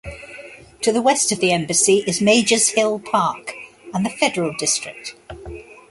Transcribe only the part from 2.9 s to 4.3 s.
Park and the